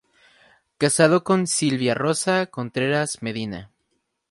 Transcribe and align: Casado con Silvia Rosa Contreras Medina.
Casado 0.79 1.23
con 1.23 1.45
Silvia 1.45 1.93
Rosa 1.93 2.47
Contreras 2.47 3.21
Medina. 3.21 3.69